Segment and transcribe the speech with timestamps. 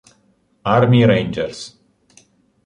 [0.65, 1.77] Army Rangers